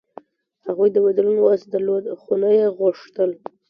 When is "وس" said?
1.41-1.61